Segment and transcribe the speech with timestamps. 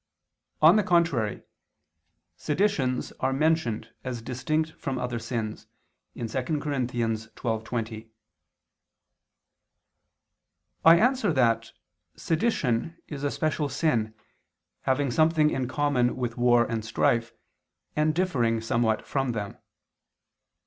[0.63, 1.43] On the contrary,
[2.35, 5.67] Seditions are mentioned as distinct from other sins
[6.17, 6.71] (2 Cor.
[6.71, 8.09] 12:20).
[10.83, 11.71] I answer that,
[12.15, 14.15] Sedition is a special sin,
[14.89, 17.35] having something in common with war and strife,
[17.95, 19.59] and differing somewhat from them.